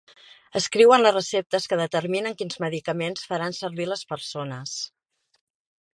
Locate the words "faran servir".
3.33-3.89